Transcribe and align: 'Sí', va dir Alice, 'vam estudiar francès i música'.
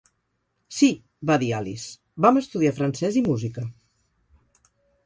'Sí', 0.77 0.89
va 1.31 1.35
dir 1.43 1.51
Alice, 1.59 1.93
'vam 2.27 2.41
estudiar 2.43 2.75
francès 2.81 3.21
i 3.23 3.25
música'. 3.31 3.69